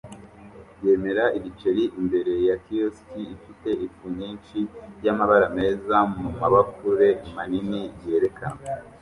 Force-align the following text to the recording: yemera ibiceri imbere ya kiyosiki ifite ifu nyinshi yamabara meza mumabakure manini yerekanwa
yemera 0.85 1.25
ibiceri 1.37 1.83
imbere 1.99 2.33
ya 2.47 2.55
kiyosiki 2.63 3.21
ifite 3.35 3.69
ifu 3.85 4.05
nyinshi 4.19 4.57
yamabara 5.05 5.47
meza 5.57 5.97
mumabakure 6.19 7.09
manini 7.35 7.81
yerekanwa 8.07 8.63